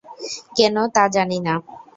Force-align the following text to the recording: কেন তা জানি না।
কেন 0.57 0.75
তা 0.95 1.03
জানি 1.15 1.39
না। 1.39 1.53